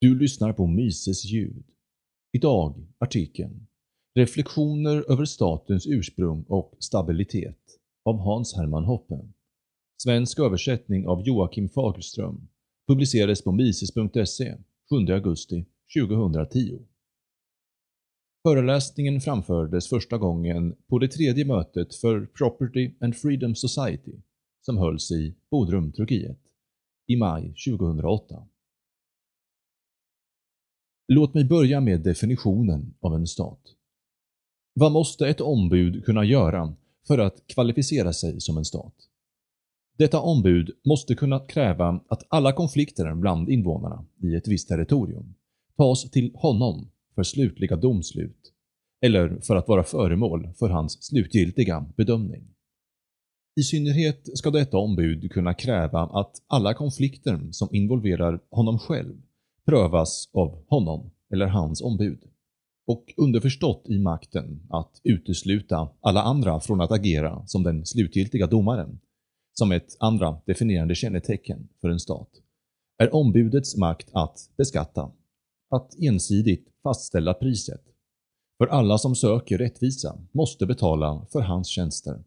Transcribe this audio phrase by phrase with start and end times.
[0.00, 1.64] Du lyssnar på Mises ljud.
[2.32, 3.66] Idag artikeln
[4.14, 9.28] Reflektioner över statens ursprung och stabilitet av Hans Hermann Hoppe.
[10.02, 12.48] Svensk översättning av Joakim Fagerström.
[12.88, 14.56] Publicerades på mises.se
[14.90, 15.66] 7 augusti
[16.00, 16.78] 2010.
[18.48, 24.16] Föreläsningen framfördes första gången på det tredje mötet för Property and Freedom Society
[24.60, 26.40] som hölls i Bodrum, Turkiet
[27.06, 28.48] i maj 2008.
[31.12, 33.60] Låt mig börja med definitionen av en stat.
[34.74, 36.74] Vad måste ett ombud kunna göra
[37.06, 38.94] för att kvalificera sig som en stat?
[39.98, 45.34] Detta ombud måste kunna kräva att alla konflikter bland invånarna i ett visst territorium
[45.76, 48.52] tas till honom för slutliga domslut
[49.00, 52.54] eller för att vara föremål för hans slutgiltiga bedömning.
[53.56, 59.14] I synnerhet ska detta ombud kunna kräva att alla konflikter som involverar honom själv
[59.68, 62.22] prövas av honom eller hans ombud.
[62.86, 69.00] Och underförstått i makten att utesluta alla andra från att agera som den slutgiltiga domaren,
[69.52, 72.30] som ett andra definierande kännetecken för en stat,
[72.98, 75.10] är ombudets makt att beskatta,
[75.70, 77.82] att ensidigt fastställa priset.
[78.58, 82.24] För alla som söker rättvisa måste betala för hans tjänster.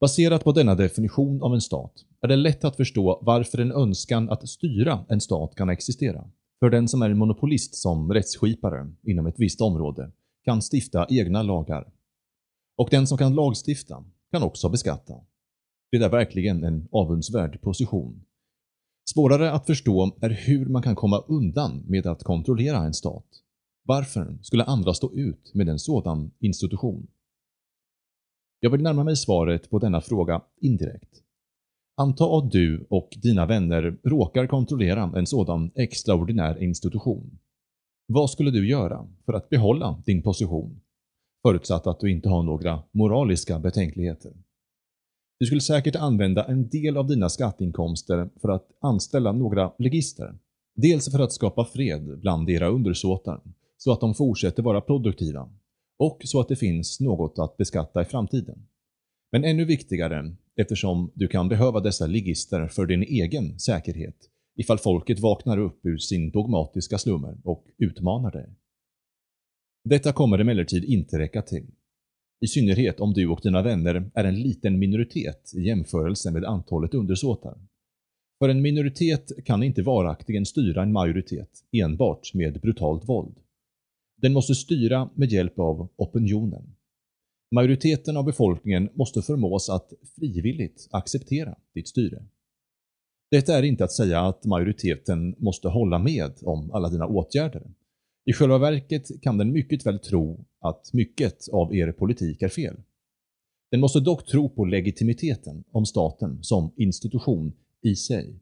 [0.00, 4.30] Baserat på denna definition av en stat är det lätt att förstå varför en önskan
[4.30, 6.30] att styra en stat kan existera.
[6.60, 10.12] För den som är en monopolist som rättsskipare inom ett visst område
[10.44, 11.92] kan stifta egna lagar.
[12.76, 15.14] Och den som kan lagstifta kan också beskatta.
[15.90, 18.24] Det är verkligen en avundsvärd position.
[19.14, 23.26] Svårare att förstå är hur man kan komma undan med att kontrollera en stat.
[23.84, 27.06] Varför skulle andra stå ut med en sådan institution?
[28.60, 31.22] Jag vill närma mig svaret på denna fråga indirekt.
[32.02, 37.38] Anta att du och dina vänner råkar kontrollera en sådan extraordinär institution.
[38.06, 40.80] Vad skulle du göra för att behålla din position?
[41.42, 44.32] Förutsatt att du inte har några moraliska betänkligheter.
[45.40, 50.38] Du skulle säkert använda en del av dina skatteinkomster för att anställa några legister.
[50.74, 53.40] Dels för att skapa fred bland era undersåtar,
[53.76, 55.48] så att de fortsätter vara produktiva,
[55.98, 58.66] och så att det finns något att beskatta i framtiden.
[59.32, 64.16] Men ännu viktigare, eftersom du kan behöva dessa ligister för din egen säkerhet
[64.56, 68.54] ifall folket vaknar upp ur sin dogmatiska slummer och utmanar dig.
[69.84, 71.66] Detta kommer emellertid inte räcka till.
[72.40, 76.94] I synnerhet om du och dina vänner är en liten minoritet i jämförelse med antalet
[76.94, 77.58] undersåtar.
[78.38, 83.36] För en minoritet kan inte varaktigen styra en majoritet enbart med brutalt våld.
[84.16, 86.74] Den måste styra med hjälp av opinionen.
[87.54, 92.24] Majoriteten av befolkningen måste förmås att frivilligt acceptera ditt styre.
[93.30, 97.70] Detta är inte att säga att majoriteten måste hålla med om alla dina åtgärder.
[98.24, 102.76] I själva verket kan den mycket väl tro att mycket av er politik är fel.
[103.70, 107.52] Den måste dock tro på legitimiteten om staten som institution
[107.82, 108.40] i sig.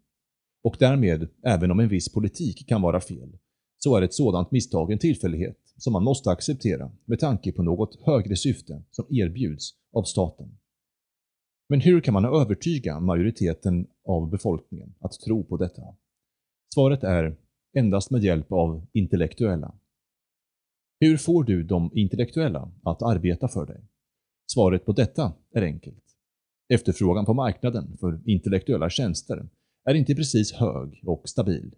[0.63, 3.37] Och därmed, även om en viss politik kan vara fel,
[3.79, 8.01] så är ett sådant misstag en tillfällighet som man måste acceptera med tanke på något
[8.07, 10.59] högre syfte som erbjuds av staten.
[11.69, 15.83] Men hur kan man övertyga majoriteten av befolkningen att tro på detta?
[16.75, 17.37] Svaret är
[17.77, 19.75] endast med hjälp av intellektuella.
[21.01, 23.81] Hur får du de intellektuella att arbeta för dig?
[24.53, 26.05] Svaret på detta är enkelt.
[26.69, 29.49] Efterfrågan på marknaden för intellektuella tjänster
[29.85, 31.75] är inte precis hög och stabil.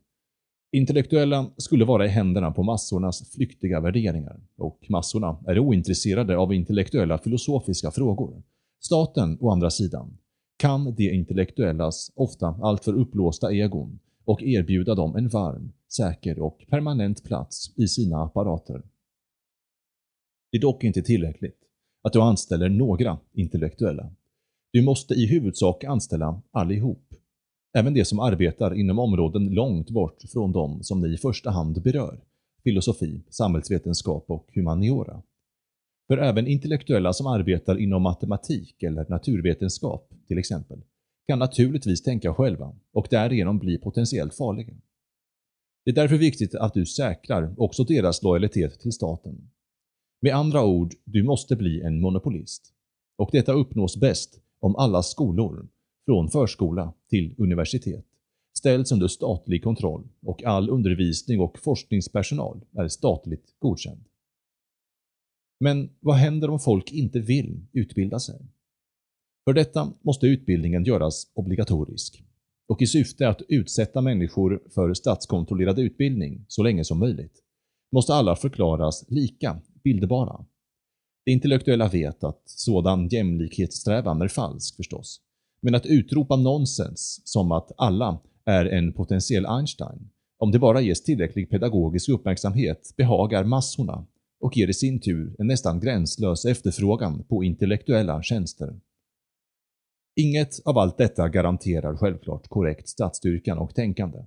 [0.75, 7.19] Intellektuella skulle vara i händerna på massornas flyktiga värderingar och massorna är ointresserade av intellektuella
[7.19, 8.43] filosofiska frågor.
[8.81, 10.19] Staten, å andra sidan,
[10.57, 17.25] kan de intellektuellas ofta alltför upplåsta egon och erbjuda dem en varm, säker och permanent
[17.25, 18.83] plats i sina apparater.
[20.51, 21.59] Det är dock inte tillräckligt
[22.03, 24.13] att du anställer några intellektuella.
[24.73, 27.12] Du måste i huvudsak anställa allihop.
[27.75, 31.83] Även de som arbetar inom områden långt bort från de som ni i första hand
[31.83, 32.21] berör,
[32.65, 35.23] filosofi, samhällsvetenskap och humaniora.
[36.07, 40.83] För även intellektuella som arbetar inom matematik eller naturvetenskap, till exempel,
[41.29, 44.75] kan naturligtvis tänka själva och därigenom bli potentiellt farliga.
[45.85, 49.51] Det är därför viktigt att du säkrar också deras lojalitet till staten.
[50.21, 52.75] Med andra ord, du måste bli en monopolist.
[53.19, 55.69] Och detta uppnås bäst om alla skolor,
[56.05, 58.07] från förskola till universitet,
[58.59, 64.05] ställs under statlig kontroll och all undervisning och forskningspersonal är statligt godkänd.
[65.61, 68.47] Men vad händer om folk inte vill utbilda sig?
[69.45, 72.25] För detta måste utbildningen göras obligatorisk.
[72.69, 77.43] och i syfte att utsätta människor för statskontrollerad utbildning så länge som möjligt,
[77.93, 80.47] måste alla förklaras lika bildbara.
[81.25, 85.21] Det intellektuella vet att sådan jämlikhetssträvan är falsk förstås,
[85.63, 91.03] men att utropa nonsens som att alla är en potentiell Einstein, om det bara ges
[91.03, 94.07] tillräcklig pedagogisk uppmärksamhet, behagar massorna
[94.41, 98.81] och ger i sin tur en nästan gränslös efterfrågan på intellektuella tjänster.
[100.17, 104.19] Inget av allt detta garanterar självklart korrekt statsstyrkan och tänkande.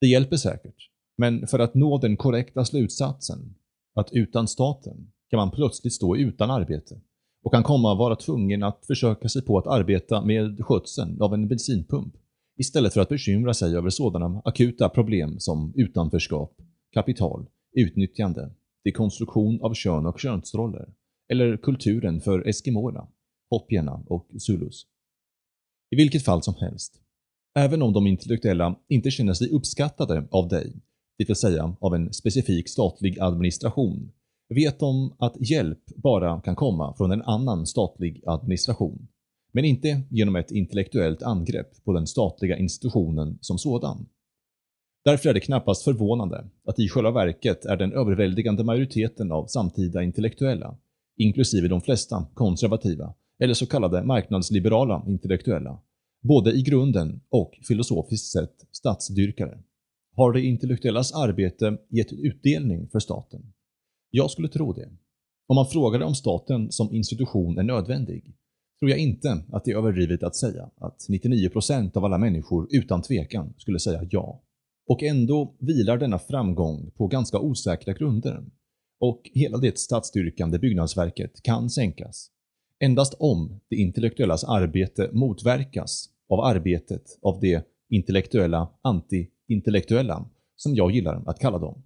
[0.00, 3.54] Det hjälper säkert, men för att nå den korrekta slutsatsen,
[3.94, 7.00] att utan staten kan man plötsligt stå utan arbete
[7.42, 11.34] och kan komma att vara tvungen att försöka sig på att arbeta med skötseln av
[11.34, 12.14] en bensinpump
[12.58, 16.56] istället för att bekymra sig över sådana akuta problem som utanförskap,
[16.92, 18.50] kapital, utnyttjande,
[18.84, 20.88] dekonstruktion av kön och könsroller
[21.32, 23.08] eller kulturen för eskimåerna,
[23.50, 24.86] hoppierna och zulus.
[25.90, 27.00] I vilket fall som helst,
[27.54, 30.72] även om de intellektuella inte känner sig uppskattade av dig,
[31.18, 34.12] det vill säga av en specifik statlig administration,
[34.52, 39.08] vet de att hjälp bara kan komma från en annan statlig administration,
[39.52, 44.06] men inte genom ett intellektuellt angrepp på den statliga institutionen som sådan.
[45.04, 50.02] Därför är det knappast förvånande att i själva verket är den överväldigande majoriteten av samtida
[50.02, 50.76] intellektuella,
[51.16, 55.80] inklusive de flesta konservativa eller så kallade marknadsliberala intellektuella,
[56.22, 59.58] både i grunden och filosofiskt sett statsdyrkare.
[60.16, 63.52] Har det intellektuellas arbete gett utdelning för staten?
[64.14, 64.88] Jag skulle tro det.
[65.46, 68.36] Om man frågade om staten som institution är nödvändig,
[68.80, 73.02] tror jag inte att det är överdrivet att säga att 99% av alla människor utan
[73.02, 74.42] tvekan skulle säga ja.
[74.88, 78.44] Och ändå vilar denna framgång på ganska osäkra grunder
[79.00, 82.30] och hela det statsstyrkande byggnadsverket kan sänkas.
[82.80, 91.22] Endast om det intellektuellas arbete motverkas av arbetet av det intellektuella anti-intellektuella, som jag gillar
[91.26, 91.82] att kalla dem.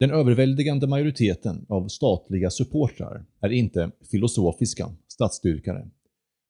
[0.00, 5.90] Den överväldigande majoriteten av statliga supportrar är inte filosofiska statsstyrkare,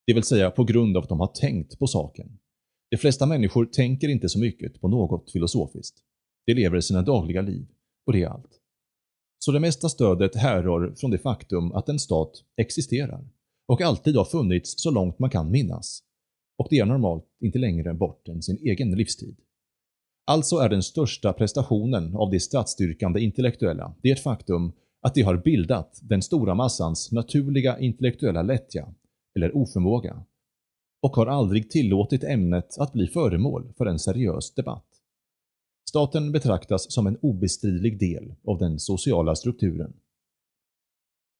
[0.06, 2.38] det vill säga på grund av att de har tänkt på saken.
[2.91, 5.96] De flesta människor tänker inte så mycket på något filosofiskt.
[6.46, 7.67] De lever sina dagliga liv,
[8.06, 8.61] och det är allt.
[9.38, 13.29] Så det mesta stödet härrör från det faktum att en stat existerar
[13.67, 16.02] och alltid har funnits så långt man kan minnas.
[16.58, 19.37] Och det är normalt inte längre bort än sin egen livstid.
[20.26, 26.00] Alltså är den största prestationen av de statsstyrkande intellektuella det faktum att de har bildat
[26.03, 28.94] den stora massans naturliga intellektuella lättja,
[29.37, 30.25] eller oförmåga,
[31.03, 34.87] och har aldrig tillåtit ämnet att bli föremål för en seriös debatt.
[35.88, 39.93] Staten betraktas som en obestridlig del av den sociala strukturen.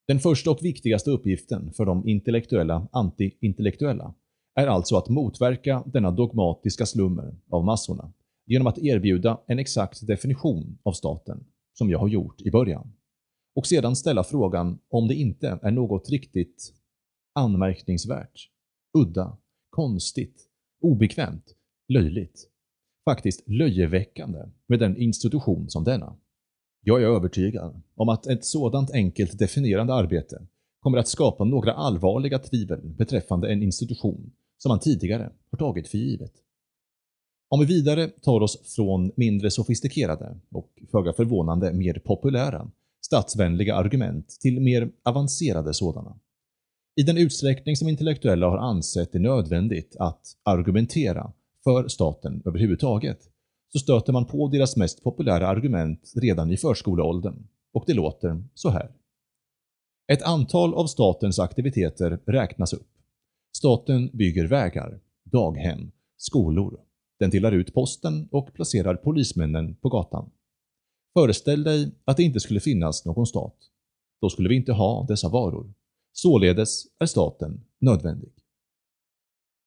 [0.09, 4.15] Den första och viktigaste uppgiften för de intellektuella anti-intellektuella
[4.55, 8.13] är alltså att motverka denna dogmatiska slummer av massorna
[8.47, 12.93] genom att erbjuda en exakt definition av staten, som jag har gjort i början.
[13.55, 16.73] Och sedan ställa frågan om det inte är något riktigt
[17.35, 18.51] anmärkningsvärt,
[18.99, 19.37] udda,
[19.71, 20.49] konstigt,
[20.81, 21.55] obekvämt,
[21.89, 22.49] löjligt,
[23.05, 26.17] faktiskt löjeväckande med en institution som denna.
[26.81, 30.47] Jag är övertygad om att ett sådant enkelt definierande arbete
[30.81, 35.99] kommer att skapa några allvarliga tvivel beträffande en institution som man tidigare har tagit för
[35.99, 36.33] givet.
[37.49, 42.71] Om vi vidare tar oss från mindre sofistikerade och föga förvånande mer populära
[43.07, 46.19] statsvänliga argument till mer avancerade sådana.
[46.97, 51.33] I den utsträckning som intellektuella har ansett det nödvändigt att argumentera
[51.65, 53.19] för staten överhuvudtaget,
[53.73, 58.71] så stöter man på deras mest populära argument redan i förskoleåldern, och det låter så
[58.71, 58.91] här.
[60.13, 62.91] Ett antal av statens aktiviteter räknas upp.
[63.57, 66.81] Staten bygger vägar, daghem, skolor.
[67.19, 70.31] Den delar ut posten och placerar polismännen på gatan.
[71.19, 73.57] Föreställ dig att det inte skulle finnas någon stat.
[74.21, 75.75] Då skulle vi inte ha dessa varor.
[76.13, 78.33] Således är staten nödvändig.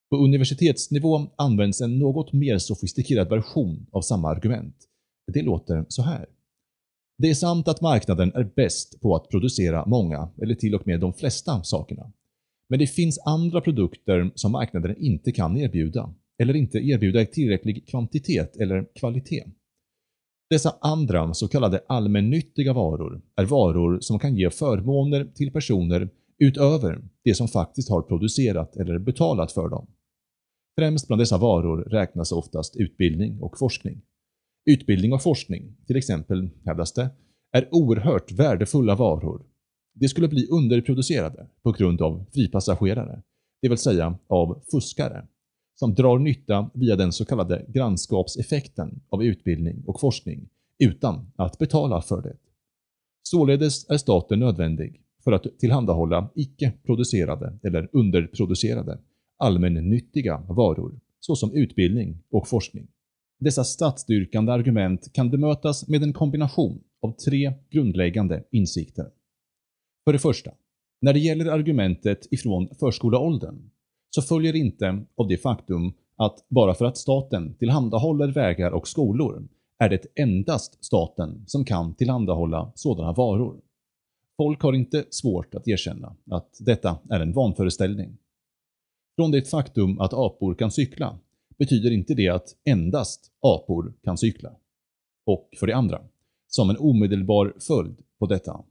[0.10, 4.76] På universitetsnivå används en något mer sofistikerad version av samma argument.
[5.34, 6.26] Det låter så här.
[7.18, 11.00] Det är sant att marknaden är bäst på att producera många, eller till och med
[11.00, 12.12] de flesta, sakerna.
[12.70, 17.88] Men det finns andra produkter som marknaden inte kan erbjuda, eller inte erbjuda i tillräcklig
[17.88, 19.44] kvantitet eller kvalitet.
[20.50, 27.02] Dessa andra så kallade allmännyttiga varor är varor som kan ge förmåner till personer utöver
[27.24, 29.88] det som faktiskt har producerat eller betalat för dem.
[30.80, 34.02] Främst bland dessa varor räknas oftast utbildning och forskning.
[34.70, 37.10] Utbildning och forskning, till exempel, hävdas det,
[37.52, 39.46] är oerhört värdefulla varor.
[39.94, 43.22] De skulle bli underproducerade på grund av fripassagerare,
[43.62, 45.28] det vill säga av fuskare,
[45.80, 52.02] som drar nytta via den så kallade grannskapseffekten av utbildning och forskning utan att betala
[52.02, 52.38] för det.
[53.24, 59.00] Således är staten nödvändig för att tillhandahålla icke-producerade eller underproducerade
[59.38, 62.88] allmännyttiga varor såsom utbildning och forskning.
[63.40, 69.10] Dessa statsstyrkande argument kan bemötas med en kombination av tre grundläggande insikter.
[70.06, 70.52] För det första,
[71.02, 73.70] när det gäller argumentet ifrån förskoleåldern
[74.10, 79.48] så följer inte av det faktum att bara för att staten tillhandahåller vägar och skolor
[79.80, 83.62] är det endast staten som kan tillhandahålla sådana varor.
[84.38, 88.18] Folk har inte svårt att erkänna att detta är en vanföreställning.
[89.16, 91.20] Från det faktum att apor kan cykla
[91.58, 94.56] betyder inte det att endast apor kan cykla.
[95.26, 96.02] Och för det andra,
[96.48, 98.64] som en omedelbar följd på detta,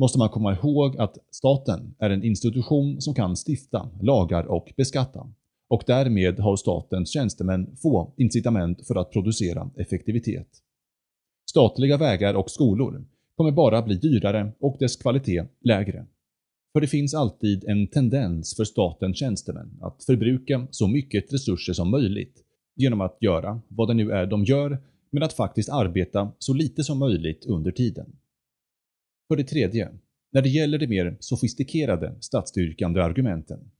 [0.00, 5.26] måste man komma ihåg att staten är en institution som kan stifta lagar och beskatta
[5.68, 10.48] och därmed har statens tjänstemän få incitament för att producera effektivitet.
[11.50, 13.04] Statliga vägar och skolor
[13.36, 16.06] kommer bara bli dyrare och dess kvalitet lägre.
[16.72, 21.90] För det finns alltid en tendens för statens tjänstemän att förbruka så mycket resurser som
[21.90, 22.44] möjligt
[22.76, 24.78] genom att göra vad det nu är de gör,
[25.10, 28.12] men att faktiskt arbeta så lite som möjligt under tiden.
[29.30, 29.88] För det tredje,
[30.32, 33.70] när det gäller de mer sofistikerade statsstyrkande argumenten,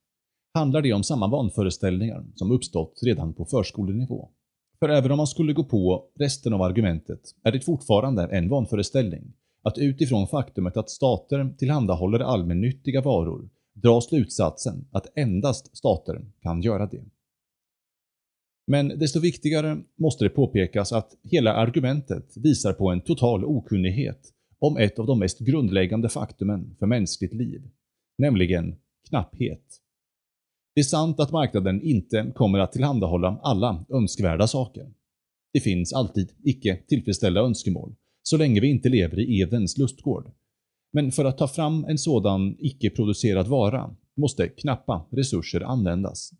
[0.54, 4.28] handlar det om samma vanföreställningar som uppstått redan på förskolenivå.
[4.78, 9.32] För även om man skulle gå på resten av argumentet är det fortfarande en vanföreställning
[9.62, 16.86] att utifrån faktumet att stater tillhandahåller allmännyttiga varor dra slutsatsen att endast stater kan göra
[16.86, 17.04] det.
[18.66, 24.76] Men desto viktigare måste det påpekas att hela argumentet visar på en total okunnighet om
[24.76, 27.62] ett av de mest grundläggande faktumen för mänskligt liv,
[28.18, 28.76] nämligen
[29.08, 29.80] knapphet.
[30.74, 34.92] Det är sant att marknaden inte kommer att tillhandahålla alla önskvärda saker.
[35.52, 40.30] Det finns alltid icke tillfredsställda önskemål, så länge vi inte lever i Edens lustgård.
[40.92, 46.30] Men för att ta fram en sådan icke-producerad vara måste knappa resurser användas.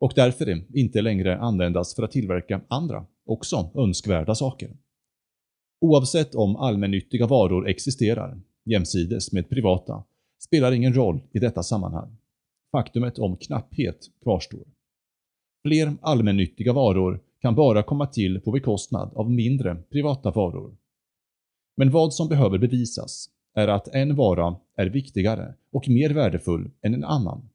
[0.00, 4.76] Och därför är inte längre användas för att tillverka andra, också önskvärda saker.
[5.80, 10.04] Oavsett om allmännyttiga varor existerar, jämsides med privata,
[10.42, 12.16] spelar ingen roll i detta sammanhang.
[12.72, 14.66] Faktumet om knapphet kvarstår.
[15.62, 20.76] Fler allmännyttiga varor kan bara komma till på bekostnad av mindre privata varor.
[21.76, 26.94] Men vad som behöver bevisas är att en vara är viktigare och mer värdefull än
[26.94, 27.48] en annan.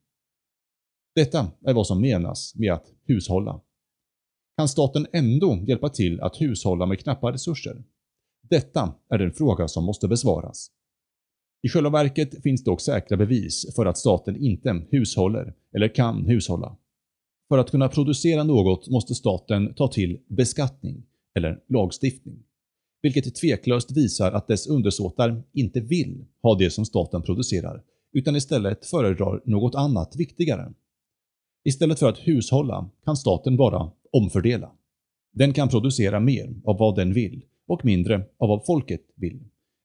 [1.16, 3.62] Detta är vad som menas med att hushålla.
[4.58, 7.84] Kan staten ändå hjälpa till att hushålla med knappa resurser?
[8.50, 10.72] Detta är den fråga som måste besvaras.
[11.64, 16.78] I själva verket finns dock säkra bevis för att staten inte hushåller eller kan hushålla.
[17.50, 21.04] För att kunna producera något måste staten ta till beskattning
[21.36, 22.44] eller lagstiftning,
[23.02, 27.84] vilket tveklöst visar att dess undersåtar inte vill ha det som staten producerar,
[28.14, 30.74] utan istället föredrar något annat viktigare.
[31.64, 34.72] Istället för att hushålla kan staten bara omfördela.
[35.34, 39.40] Den kan producera mer av vad den vill och mindre av vad folket vill.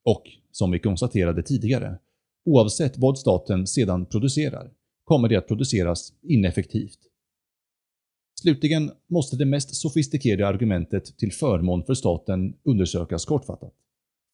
[0.04, 1.98] Och, som vi konstaterade tidigare,
[2.44, 4.70] oavsett vad staten sedan producerar
[5.04, 6.98] kommer det att produceras ineffektivt.
[8.40, 13.74] Slutligen måste det mest sofistikerade argumentet till förmån för staten undersökas kortfattat.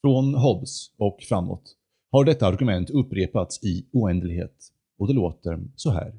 [0.00, 1.76] Från Hobbes och framåt
[2.10, 6.18] har detta argument upprepats i oändlighet och det låter så här.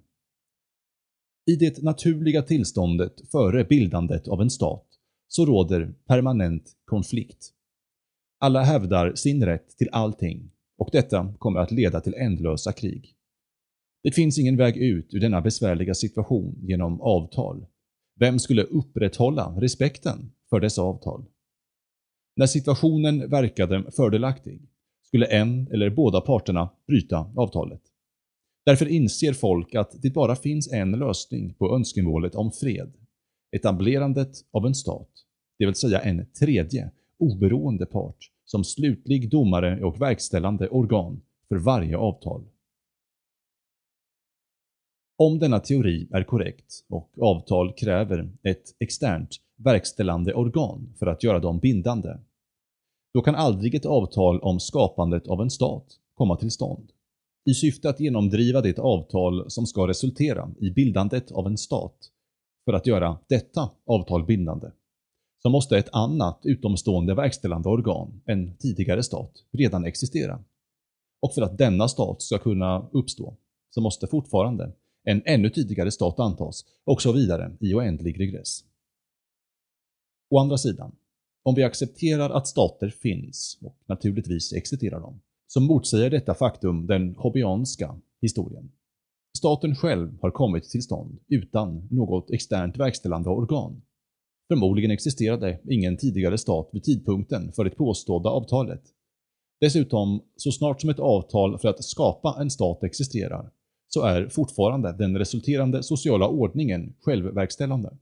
[1.45, 4.86] I det naturliga tillståndet före bildandet av en stat
[5.27, 7.53] så råder permanent konflikt.
[8.39, 13.13] Alla hävdar sin rätt till allting och detta kommer att leda till ändlösa krig.
[14.03, 17.65] Det finns ingen väg ut ur denna besvärliga situation genom avtal.
[18.19, 21.25] Vem skulle upprätthålla respekten för dessa avtal?
[22.35, 24.69] När situationen verkade fördelaktig
[25.03, 27.81] skulle en eller båda parterna bryta avtalet.
[28.65, 32.93] Därför inser folk att det bara finns en lösning på önskemålet om fred
[33.51, 35.09] etablerandet av en stat,
[35.59, 41.97] det vill säga en tredje, oberoende part, som slutlig domare och verkställande organ för varje
[41.97, 42.43] avtal.
[45.17, 51.39] Om denna teori är korrekt och avtal kräver ett externt verkställande organ för att göra
[51.39, 52.17] dem bindande,
[53.13, 56.91] då kan aldrig ett avtal om skapandet av en stat komma till stånd.
[57.45, 62.11] I syfte att genomdriva det avtal som ska resultera i bildandet av en stat
[62.67, 64.71] för att göra detta avtal bindande,
[65.41, 70.43] så måste ett annat utomstående verkställande organ, en tidigare stat, redan existera.
[71.21, 73.37] Och för att denna stat ska kunna uppstå,
[73.69, 74.71] så måste fortfarande
[75.03, 78.63] en ännu tidigare stat antas och så vidare i oändlig regress.
[80.29, 80.95] Å andra sidan,
[81.43, 87.15] om vi accepterar att stater finns, och naturligtvis existerar de, så motsäger detta faktum den
[87.15, 88.71] hobbianska historien.
[89.37, 93.81] Staten själv har kommit till stånd utan något externt verkställande organ.
[94.47, 98.81] Förmodligen existerade ingen tidigare stat vid tidpunkten för det påstådda avtalet.
[99.61, 103.51] Dessutom, så snart som ett avtal för att skapa en stat existerar,
[103.87, 107.97] så är fortfarande den resulterande sociala ordningen självverkställande.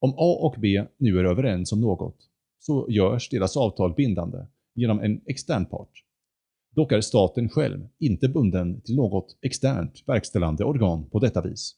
[0.00, 2.16] Om A och B nu är överens om något,
[2.58, 6.04] så görs deras avtal bindande genom en extern part.
[6.76, 11.74] Dock är staten själv inte bunden till något externt verkställande organ på detta vis.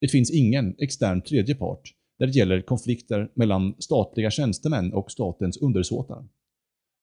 [0.00, 5.56] Det finns ingen extern tredje part när det gäller konflikter mellan statliga tjänstemän och statens
[5.56, 6.28] undersåtar.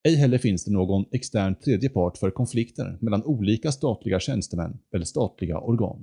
[0.08, 5.04] Ej heller finns det någon extern tredje part för konflikter mellan olika statliga tjänstemän eller
[5.04, 6.02] statliga organ.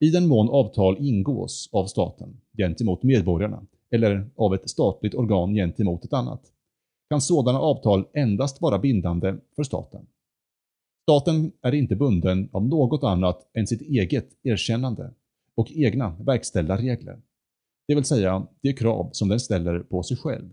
[0.00, 6.04] I den mån avtal ingås av staten gentemot medborgarna eller av ett statligt organ gentemot
[6.04, 6.42] ett annat,
[7.10, 10.06] kan sådana avtal endast vara bindande för staten.
[11.02, 15.14] Staten är inte bunden av något annat än sitt eget erkännande
[15.54, 17.22] och egna verkställda regler,
[17.88, 20.52] det vill säga de krav som den ställer på sig själv.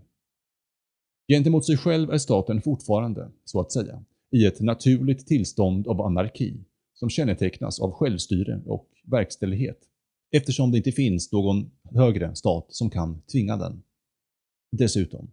[1.28, 6.64] Gentemot sig själv är staten fortfarande, så att säga, i ett naturligt tillstånd av anarki
[6.94, 9.78] som kännetecknas av självstyre och verkställighet,
[10.30, 13.82] eftersom det inte finns någon högre stat som kan tvinga den.
[14.72, 15.30] Dessutom,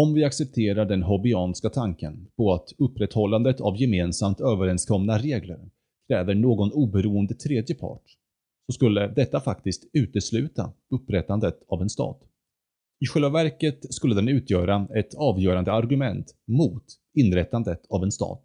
[0.00, 5.70] om vi accepterar den hobbianska tanken på att upprätthållandet av gemensamt överenskomna regler
[6.08, 8.02] kräver någon oberoende tredje part,
[8.66, 12.20] så skulle detta faktiskt utesluta upprättandet av en stat.
[13.00, 18.42] I själva verket skulle den utgöra ett avgörande argument mot inrättandet av en stat,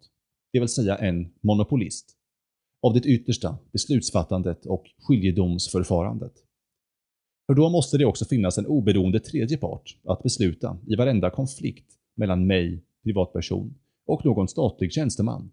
[0.52, 2.16] det vill säga en monopolist,
[2.82, 6.32] av det yttersta beslutsfattandet och skiljedomsförfarandet.
[7.46, 11.86] För då måste det också finnas en oberoende tredje part att besluta i varenda konflikt
[12.16, 13.74] mellan mig, privatperson,
[14.06, 15.50] och någon statlig tjänsteman.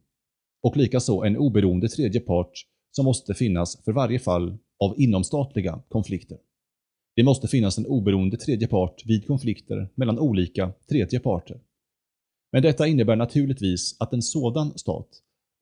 [0.63, 2.51] Och likaså en oberoende tredje part
[2.91, 6.37] som måste finnas för varje fall av inomstatliga konflikter.
[7.15, 11.61] Det måste finnas en oberoende tredje part vid konflikter mellan olika tredje parter.
[12.51, 15.07] Men detta innebär naturligtvis att en sådan stat,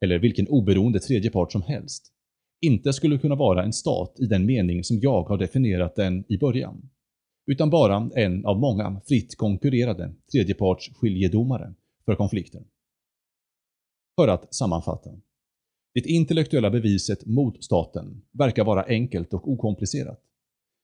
[0.02, 2.14] eller vilken oberoende tredje part som helst,
[2.62, 6.38] inte skulle kunna vara en stat i den mening som jag har definierat den i
[6.38, 6.90] början,
[7.46, 11.74] utan bara en av många fritt konkurrerade tredjeparts skiljedomare
[12.06, 12.64] för konflikten.
[14.16, 15.10] För att sammanfatta.
[15.94, 20.22] Det intellektuella beviset mot staten verkar vara enkelt och okomplicerat.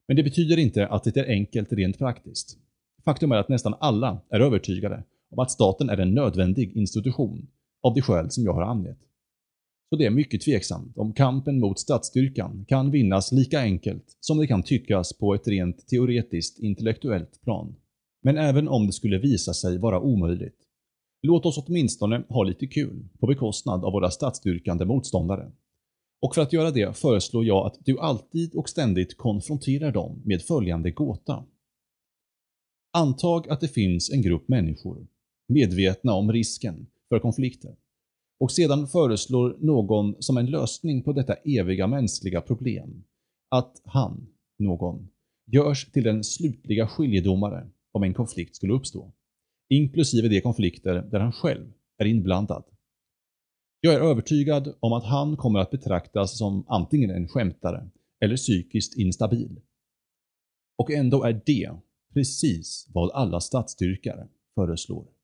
[0.08, 2.58] Men det betyder inte att det är enkelt rent praktiskt.
[3.06, 7.48] Faktum är att nästan alla är övertygade om att staten är en nödvändig institution
[7.82, 9.00] av de skäl som jag har angett.
[9.90, 14.48] Så det är mycket tveksamt om kampen mot statsstyrkan kan vinnas lika enkelt som det
[14.48, 17.76] kan tyckas på ett rent teoretiskt intellektuellt plan.
[18.24, 20.58] Men även om det skulle visa sig vara omöjligt,
[21.22, 25.52] låt oss åtminstone ha lite kul på bekostnad av våra statsstyrkande motståndare.
[26.22, 30.42] Och för att göra det föreslår jag att du alltid och ständigt konfronterar dem med
[30.42, 31.46] följande gåta.
[32.94, 35.08] Antag att det finns en grupp människor,
[35.48, 37.76] medvetna om risken för konflikter,
[38.40, 43.04] och sedan föreslår någon som en lösning på detta eviga mänskliga problem
[43.50, 44.28] att han,
[44.60, 45.10] någon,
[45.52, 49.12] görs till den slutliga skiljedomare om en konflikt skulle uppstå,
[49.70, 52.64] inklusive de konflikter där han själv är inblandad.
[53.82, 57.90] Jag är övertygad om att han kommer att betraktas som antingen en skämtare
[58.24, 59.62] eller psykiskt instabil.
[60.78, 61.72] Och ändå är det
[62.14, 65.15] precis vad alla statsstyrkare föreslår.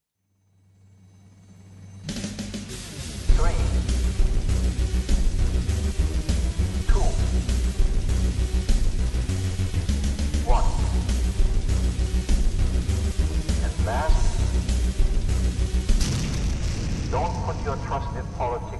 [17.71, 18.70] Your trust in politics